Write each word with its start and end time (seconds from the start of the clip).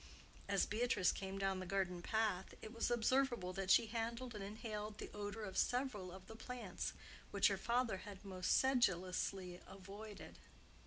As 0.49 0.65
Beatrice 0.65 1.11
came 1.11 1.37
down 1.37 1.59
the 1.59 1.65
garden 1.67 2.01
path, 2.01 2.55
it 2.63 2.73
was 2.73 2.89
observable 2.89 3.53
that 3.53 3.69
she 3.69 3.85
handled 3.85 4.33
and 4.33 4.43
inhaled 4.43 4.97
the 4.97 5.11
odor 5.13 5.43
of 5.43 5.59
several 5.59 6.11
of 6.11 6.25
the 6.25 6.35
plants 6.35 6.93
which 7.29 7.49
her 7.49 7.55
father 7.57 7.97
had 7.97 8.25
most 8.25 8.57
sedulously 8.57 9.61
avoided. 9.67 10.39